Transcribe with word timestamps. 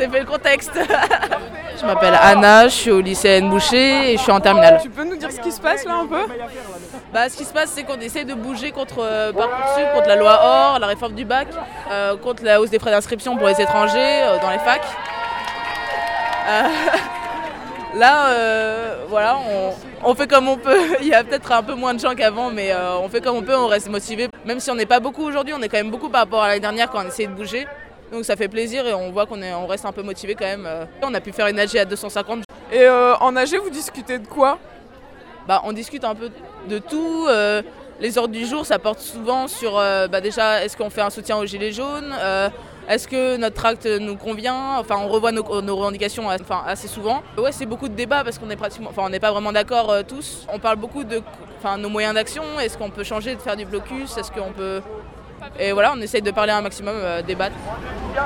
c'est 0.00 0.08
fait 0.08 0.20
le 0.20 0.26
contexte. 0.26 0.72
je 1.80 1.84
m'appelle 1.84 2.18
Anna, 2.18 2.68
je 2.68 2.74
suis 2.74 2.90
au 2.90 3.00
lycée 3.02 3.36
Anne 3.36 3.50
Boucher 3.50 4.12
et 4.12 4.16
je 4.16 4.22
suis 4.22 4.32
en 4.32 4.40
terminale. 4.40 4.78
Tu 4.82 4.88
peux 4.88 5.04
nous 5.04 5.16
dire 5.16 5.30
ce 5.30 5.40
qui 5.40 5.52
se 5.52 5.60
passe 5.60 5.84
là 5.84 5.96
un 5.96 6.06
peu? 6.06 6.22
Bah, 7.12 7.28
ce 7.28 7.36
qui 7.36 7.44
se 7.44 7.52
passe, 7.52 7.70
c'est 7.74 7.82
qu'on 7.82 8.00
essaie 8.00 8.24
de 8.24 8.32
bouger 8.32 8.70
contre 8.70 9.00
euh, 9.00 9.32
Parcoursup, 9.32 9.92
contre 9.94 10.08
la 10.08 10.16
loi 10.16 10.40
OR, 10.42 10.78
la 10.78 10.86
réforme 10.86 11.12
du 11.12 11.26
bac, 11.26 11.48
euh, 11.90 12.16
contre 12.16 12.44
la 12.44 12.60
hausse 12.60 12.70
des 12.70 12.78
frais 12.78 12.92
d'inscription 12.92 13.36
pour 13.36 13.48
les 13.48 13.60
étrangers 13.60 14.22
euh, 14.22 14.38
dans 14.40 14.50
les 14.50 14.58
facs. 14.58 14.80
Euh, 16.48 16.68
là, 17.98 18.94
voilà, 19.08 19.36
on, 19.36 20.10
on 20.10 20.14
fait 20.14 20.28
comme 20.28 20.48
on 20.48 20.56
peut. 20.56 20.80
Il 21.02 21.08
y 21.08 21.14
a 21.14 21.24
peut-être 21.24 21.52
un 21.52 21.62
peu 21.62 21.74
moins 21.74 21.92
de 21.92 22.00
gens 22.00 22.14
qu'avant, 22.14 22.50
mais 22.50 22.72
on 23.02 23.08
fait 23.10 23.20
comme 23.20 23.36
on 23.36 23.42
peut, 23.42 23.56
on 23.56 23.66
reste 23.66 23.90
motivé. 23.90 24.28
Même 24.46 24.60
si 24.60 24.70
on 24.70 24.76
n'est 24.76 24.86
pas 24.86 25.00
beaucoup 25.00 25.24
aujourd'hui, 25.24 25.52
on 25.54 25.60
est 25.60 25.68
quand 25.68 25.76
même 25.76 25.90
beaucoup 25.90 26.08
par 26.08 26.22
rapport 26.22 26.42
à 26.42 26.48
l'année 26.48 26.60
dernière 26.60 26.88
quand 26.90 27.04
on 27.04 27.08
essayait 27.08 27.28
de 27.28 27.34
bouger. 27.34 27.66
Donc 28.12 28.24
ça 28.24 28.34
fait 28.36 28.48
plaisir 28.48 28.86
et 28.86 28.94
on 28.94 29.10
voit 29.12 29.26
qu'on 29.26 29.40
on 29.42 29.66
reste 29.66 29.84
un 29.84 29.92
peu 29.92 30.02
motivé 30.02 30.34
quand 30.34 30.44
même. 30.44 30.66
euh. 30.66 30.84
On 31.02 31.14
a 31.14 31.20
pu 31.20 31.32
faire 31.32 31.46
une 31.46 31.58
AG 31.60 31.76
à 31.76 31.84
250. 31.84 32.42
Et 32.72 32.82
euh, 32.82 33.14
en 33.16 33.36
AG, 33.36 33.54
vous 33.62 33.70
discutez 33.70 34.18
de 34.18 34.26
quoi? 34.26 34.58
Bah, 35.46 35.60
on 35.64 35.72
discute 35.72 36.04
un 36.04 36.14
peu 36.14 36.30
de 36.68 36.78
tout. 36.78 37.26
euh, 37.28 37.62
les 38.00 38.16
ordres 38.16 38.32
du 38.32 38.46
jour, 38.46 38.64
ça 38.64 38.78
porte 38.78 38.98
souvent 39.00 39.46
sur 39.46 39.78
euh, 39.78 40.08
bah, 40.08 40.20
déjà, 40.20 40.64
est-ce 40.64 40.76
qu'on 40.76 40.88
fait 40.90 41.02
un 41.02 41.10
soutien 41.10 41.36
aux 41.36 41.44
Gilets 41.46 41.72
jaunes 41.72 42.14
Est-ce 42.88 43.06
que 43.06 43.36
notre 43.36 43.54
tract 43.56 43.86
nous 43.86 44.16
convient? 44.16 44.78
Enfin, 44.78 44.96
on 44.98 45.06
revoit 45.08 45.32
nos, 45.32 45.60
nos 45.62 45.76
revendications 45.76 46.26
enfin, 46.28 46.62
assez 46.66 46.88
souvent. 46.88 47.22
Ouais, 47.38 47.52
c'est 47.52 47.66
beaucoup 47.66 47.88
de 47.88 47.94
débats 47.94 48.24
parce 48.24 48.38
qu'on 48.38 48.50
est 48.50 48.56
pratiquement, 48.56 48.90
enfin, 48.90 49.02
on 49.04 49.10
n'est 49.10 49.20
pas 49.20 49.30
vraiment 49.30 49.52
d'accord 49.52 49.92
tous. 50.08 50.46
On 50.52 50.58
parle 50.58 50.76
beaucoup 50.76 51.04
de 51.04 51.22
enfin, 51.58 51.76
nos 51.78 51.88
moyens 51.90 52.14
d'action. 52.14 52.42
Est-ce 52.58 52.76
qu'on 52.78 52.90
peut 52.90 53.04
changer 53.04 53.34
de 53.36 53.40
faire 53.40 53.56
du 53.56 53.66
blocus? 53.66 54.16
Est-ce 54.16 54.32
qu'on 54.32 54.52
peut. 54.52 54.80
Et 55.58 55.72
voilà, 55.72 55.92
on 55.96 56.00
essaye 56.00 56.22
de 56.22 56.30
parler 56.30 56.52
un 56.52 56.62
maximum, 56.62 56.96
euh. 58.16 58.20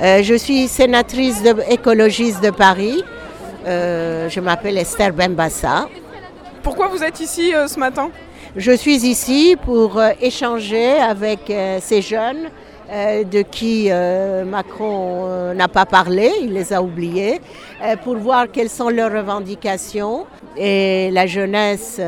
Euh, 0.00 0.22
je 0.22 0.34
suis 0.34 0.68
sénatrice 0.68 1.42
de, 1.42 1.54
écologiste 1.70 2.42
de 2.42 2.50
Paris. 2.50 3.02
Euh, 3.66 4.28
je 4.28 4.40
m'appelle 4.40 4.78
Esther 4.78 5.12
Bembassa. 5.12 5.88
Pourquoi 6.62 6.88
vous 6.88 7.02
êtes 7.02 7.20
ici 7.20 7.54
euh, 7.54 7.66
ce 7.66 7.78
matin? 7.78 8.10
Je 8.56 8.72
suis 8.72 9.04
ici 9.06 9.56
pour 9.64 10.00
échanger 10.20 10.92
avec 10.92 11.52
ces 11.80 12.02
jeunes 12.02 12.50
de 12.88 13.42
qui 13.42 13.90
Macron 14.46 15.52
n'a 15.54 15.66
pas 15.66 15.86
parlé, 15.86 16.30
il 16.40 16.52
les 16.52 16.72
a 16.72 16.80
oubliés, 16.80 17.40
pour 18.04 18.16
voir 18.16 18.46
quelles 18.52 18.70
sont 18.70 18.90
leurs 18.90 19.10
revendications. 19.10 20.26
Et 20.56 21.10
la 21.10 21.26
jeunesse 21.26 22.00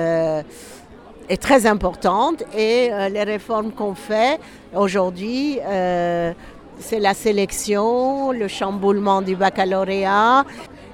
est 1.29 1.41
très 1.41 1.67
importante 1.67 2.43
et 2.57 2.89
euh, 2.93 3.09
les 3.09 3.23
réformes 3.23 3.73
qu'on 3.73 3.95
fait 3.95 4.39
aujourd'hui, 4.75 5.59
euh, 5.65 6.33
c'est 6.79 7.01
la 7.01 7.15
sélection, 7.15 8.33
le 8.33 8.49
chamboulement 8.49 9.23
du 9.23 9.37
baccalauréat. 9.37 10.45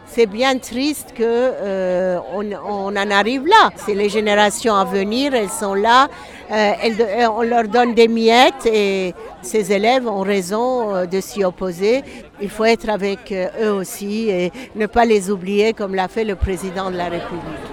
C'est 0.06 0.27
bien 0.27 0.58
triste 0.58 1.14
que 1.16 1.22
euh, 1.25 2.19
on, 2.34 2.94
en 2.94 3.10
arrive 3.10 3.47
là. 3.47 3.70
C'est 3.77 3.94
les 3.94 4.10
générations 4.10 4.75
à 4.75 4.84
venir, 4.84 5.34
elles 5.34 5.48
sont 5.48 5.72
là. 5.72 6.08
On 6.50 7.41
leur 7.41 7.66
donne 7.66 7.94
des 7.94 8.09
miettes 8.09 8.66
et 8.66 9.14
ces 9.41 9.72
élèves 9.72 10.06
ont 10.06 10.20
raison 10.20 11.06
de 11.06 11.20
s'y 11.20 11.43
opposer. 11.43 12.03
Il 12.43 12.50
faut 12.50 12.66
être 12.66 12.91
avec 12.91 13.32
eux 13.32 13.70
aussi 13.70 14.28
et 14.28 14.53
ne 14.76 14.84
pas 14.84 15.06
les 15.06 15.31
oublier 15.31 15.72
comme 15.72 15.94
l'a 15.94 16.09
fait 16.09 16.25
le 16.25 16.37
président 16.37 16.91
de 16.91 16.97
la 16.99 17.09
République. 17.09 17.72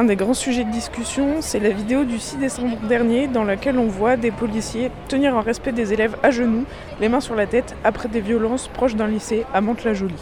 Un 0.00 0.04
des 0.04 0.16
grands 0.16 0.32
sujets 0.32 0.64
de 0.64 0.70
discussion, 0.70 1.42
c'est 1.42 1.58
la 1.60 1.68
vidéo 1.68 2.04
du 2.04 2.18
6 2.18 2.36
décembre 2.38 2.78
dernier 2.88 3.26
dans 3.28 3.44
laquelle 3.44 3.78
on 3.78 3.86
voit 3.88 4.16
des 4.16 4.30
policiers 4.30 4.90
tenir 5.08 5.36
en 5.36 5.42
respect 5.42 5.72
des 5.72 5.92
élèves 5.92 6.16
à 6.22 6.30
genoux, 6.30 6.64
les 7.02 7.10
mains 7.10 7.20
sur 7.20 7.34
la 7.34 7.46
tête, 7.46 7.76
après 7.84 8.08
des 8.08 8.22
violences 8.22 8.68
proches 8.68 8.94
d'un 8.94 9.08
lycée 9.08 9.44
à 9.52 9.60
Mantes-la-Jolie. 9.60 10.14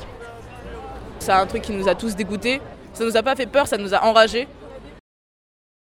C'est 1.20 1.30
un 1.30 1.46
truc 1.46 1.62
qui 1.62 1.70
nous 1.70 1.86
a 1.86 1.94
tous 1.94 2.16
dégoûtés. 2.16 2.60
Ça 2.92 3.04
nous 3.04 3.16
a 3.16 3.22
pas 3.22 3.36
fait 3.36 3.46
peur, 3.46 3.68
ça 3.68 3.76
nous 3.76 3.94
a 3.94 4.02
enragés. 4.04 4.48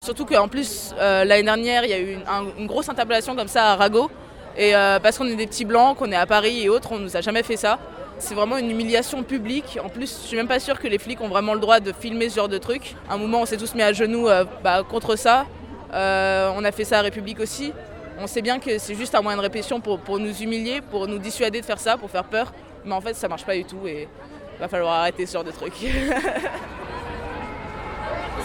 Surtout 0.04 0.26
qu'en 0.26 0.48
plus, 0.48 0.96
euh, 1.00 1.24
l'année 1.24 1.44
dernière, 1.44 1.84
il 1.84 1.92
y 1.92 1.94
a 1.94 2.00
eu 2.00 2.14
une, 2.14 2.24
un- 2.28 2.58
une 2.58 2.66
grosse 2.66 2.90
interpellation 2.90 3.36
comme 3.36 3.48
ça 3.48 3.66
à 3.74 3.76
Rago. 3.76 4.10
Et 4.58 4.76
euh, 4.76 5.00
parce 5.00 5.20
qu'on 5.20 5.28
est 5.28 5.36
des 5.36 5.46
petits 5.46 5.66
blancs, 5.66 5.96
qu'on 5.98 6.12
est 6.12 6.16
à 6.16 6.26
Paris 6.26 6.64
et 6.64 6.70
autres, 6.70 6.90
on 6.92 6.98
nous 6.98 7.16
a 7.16 7.22
jamais 7.22 7.44
fait 7.44 7.58
ça. 7.58 7.78
C'est 8.18 8.34
vraiment 8.34 8.58
une 8.58 8.72
humiliation 8.72 9.24
publique. 9.24 9.78
En 9.84 9.90
plus, 9.90 10.20
je 10.22 10.28
suis 10.28 10.38
même 10.38 10.48
pas 10.48 10.60
sûre 10.60 10.80
que 10.80 10.88
les 10.88 10.98
flics 10.98 11.20
ont 11.22 11.28
vraiment 11.28 11.54
le 11.54 11.60
droit 11.60 11.80
de 11.80 11.92
filmer 11.92 12.30
ce 12.30 12.38
genre 12.38 12.48
de 12.48 12.58
truc. 12.58 12.96
À 13.10 13.16
un 13.16 13.18
moment, 13.18 13.42
on 13.42 13.46
s'est 13.46 13.58
tous 13.58 13.76
mis 13.76 13.82
à 13.82 13.92
genoux 13.94 14.28
euh, 14.28 14.46
bah, 14.64 14.84
contre 14.90 15.16
ça. 15.18 15.46
Euh, 15.94 16.50
on 16.56 16.64
a 16.64 16.72
fait 16.72 16.86
ça 16.86 17.00
à 17.00 17.02
République 17.02 17.40
aussi. 17.40 17.74
On 18.20 18.28
sait 18.28 18.42
bien 18.42 18.60
que 18.60 18.78
c'est 18.78 18.96
juste 18.96 19.14
un 19.16 19.22
moyen 19.22 19.38
de 19.38 19.42
répression 19.42 19.82
pour, 19.82 20.00
pour 20.00 20.20
nous 20.20 20.34
humilier, 20.42 20.80
pour 20.82 21.08
nous 21.08 21.20
dissuader 21.20 21.60
de 21.60 21.66
faire 21.66 21.80
ça, 21.80 21.98
pour 21.98 22.10
faire 22.10 22.24
peur. 22.24 22.54
Mais 22.86 22.94
en 22.94 23.02
fait, 23.02 23.14
ça 23.16 23.28
marche 23.28 23.46
pas 23.46 23.56
du 23.56 23.66
tout 23.66 23.86
et 23.86 24.08
va 24.60 24.68
falloir 24.70 24.94
arrêter 25.02 25.26
ce 25.26 25.34
genre 25.34 25.44
de 25.44 25.52
truc. 25.52 25.74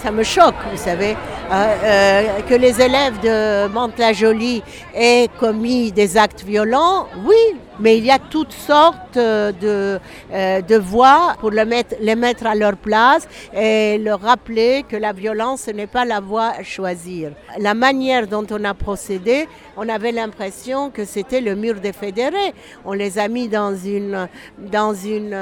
Ça 0.02 0.10
me 0.10 0.22
choque, 0.22 0.54
vous 0.70 0.78
savez, 0.78 1.14
euh, 1.50 1.54
euh, 1.82 2.40
que 2.48 2.54
les 2.54 2.80
élèves 2.80 3.18
de 3.20 3.66
Mantes-la-Jolie 3.72 4.62
aient 4.94 5.28
commis 5.40 5.90
des 5.90 6.16
actes 6.16 6.44
violents, 6.44 7.08
oui, 7.26 7.58
mais 7.80 7.98
il 7.98 8.04
y 8.06 8.10
a 8.12 8.20
toutes 8.20 8.52
sortes 8.52 9.16
euh, 9.16 9.50
de, 9.50 9.98
de 10.62 10.76
voies 10.76 11.34
pour 11.40 11.50
les 11.50 12.14
mettre 12.14 12.46
à 12.46 12.54
leur 12.54 12.76
place 12.76 13.26
et 13.52 13.98
leur 13.98 14.20
rappeler 14.20 14.84
que 14.88 14.96
la 14.96 15.12
violence 15.12 15.62
ce 15.62 15.72
n'est 15.72 15.88
pas 15.88 16.04
la 16.04 16.20
voie 16.20 16.52
à 16.56 16.62
choisir. 16.62 17.32
La 17.58 17.74
manière 17.74 18.28
dont 18.28 18.46
on 18.50 18.62
a 18.64 18.74
procédé, 18.74 19.48
on 19.76 19.88
avait 19.88 20.12
l'impression 20.12 20.90
que 20.90 21.04
c'était 21.04 21.40
le 21.40 21.56
mur 21.56 21.80
des 21.80 21.92
fédérés. 21.92 22.54
On 22.84 22.92
les 22.92 23.18
a 23.18 23.26
mis 23.26 23.48
dans 23.48 23.74
une, 23.74 24.28
dans 24.56 24.94
une 24.94 25.34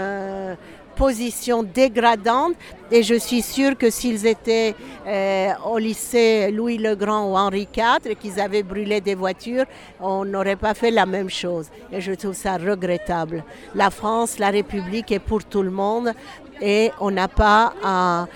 position 0.98 1.62
dégradante 1.62 2.54
et 2.90 3.02
je 3.04 3.14
suis 3.14 3.40
sûre 3.40 3.78
que 3.78 3.88
s'ils 3.88 4.26
étaient 4.26 4.74
euh, 5.06 5.50
au 5.64 5.78
lycée 5.78 6.50
Louis 6.50 6.76
le 6.76 6.96
Grand 6.96 7.30
ou 7.30 7.36
Henri 7.36 7.68
IV 7.74 8.10
et 8.10 8.16
qu'ils 8.16 8.40
avaient 8.40 8.64
brûlé 8.64 9.00
des 9.00 9.14
voitures, 9.14 9.64
on 10.00 10.24
n'aurait 10.24 10.56
pas 10.56 10.74
fait 10.74 10.90
la 10.90 11.06
même 11.06 11.30
chose. 11.30 11.68
Et 11.92 12.00
je 12.00 12.12
trouve 12.12 12.34
ça 12.34 12.56
regrettable. 12.56 13.44
La 13.76 13.90
France, 13.90 14.38
la 14.40 14.50
République 14.50 15.12
est 15.12 15.20
pour 15.20 15.44
tout 15.44 15.62
le 15.62 15.70
monde 15.70 16.12
et 16.60 16.90
on 16.98 17.12
n'a 17.12 17.28
pas 17.28 17.72
à, 17.84 18.26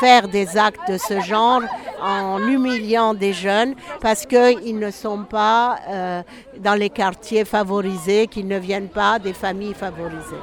faire 0.00 0.28
des 0.28 0.56
actes 0.56 0.90
de 0.90 0.96
ce 0.96 1.20
genre 1.20 1.60
en 2.00 2.38
humiliant 2.48 3.12
des 3.12 3.34
jeunes 3.34 3.74
parce 4.00 4.24
qu'ils 4.24 4.78
ne 4.78 4.90
sont 4.90 5.24
pas 5.24 5.78
euh, 5.88 6.22
dans 6.58 6.74
les 6.74 6.88
quartiers 6.88 7.44
favorisés, 7.44 8.26
qu'ils 8.28 8.48
ne 8.48 8.58
viennent 8.58 8.88
pas 8.88 9.18
des 9.18 9.34
familles 9.34 9.74
favorisées. 9.74 10.42